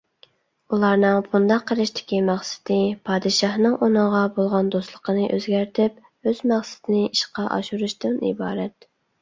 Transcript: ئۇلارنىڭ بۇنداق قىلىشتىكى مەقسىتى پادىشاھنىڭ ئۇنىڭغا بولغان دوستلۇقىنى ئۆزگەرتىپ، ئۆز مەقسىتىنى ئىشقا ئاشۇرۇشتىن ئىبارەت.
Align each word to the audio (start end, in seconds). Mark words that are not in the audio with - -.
ئۇلارنىڭ 0.75 1.17
بۇنداق 1.33 1.65
قىلىشتىكى 1.71 2.21
مەقسىتى 2.29 2.77
پادىشاھنىڭ 3.09 3.75
ئۇنىڭغا 3.89 4.23
بولغان 4.39 4.73
دوستلۇقىنى 4.77 5.29
ئۆزگەرتىپ، 5.37 6.03
ئۆز 6.31 6.43
مەقسىتىنى 6.53 7.07
ئىشقا 7.13 7.49
ئاشۇرۇشتىن 7.59 8.21
ئىبارەت. 8.33 8.93